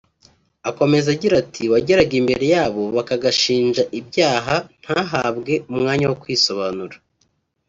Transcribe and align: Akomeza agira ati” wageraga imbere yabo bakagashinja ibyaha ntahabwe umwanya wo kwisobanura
Akomeza 0.69 1.07
agira 1.15 1.35
ati” 1.43 1.63
wageraga 1.71 2.13
imbere 2.21 2.45
yabo 2.55 2.83
bakagashinja 2.95 3.81
ibyaha 3.99 4.55
ntahabwe 4.81 5.53
umwanya 5.71 6.05
wo 6.09 6.17
kwisobanura 6.21 6.95